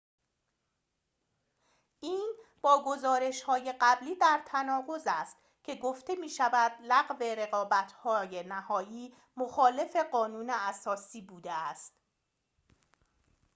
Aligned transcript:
این 1.99 2.33
با 2.61 2.83
گزارش‌های 2.85 3.73
قبلی 3.81 4.15
در 4.15 4.41
تناقض 4.45 5.03
است 5.07 5.35
که 5.63 5.75
گفته 5.75 6.15
می‌شود 6.15 6.71
لغو 6.83 7.23
رقابت 7.23 7.93
نهایی 8.45 9.13
مخالف 9.37 9.95
قانون 9.95 10.49
اساسی 10.49 11.21
بوده 11.21 11.51
است 11.51 11.93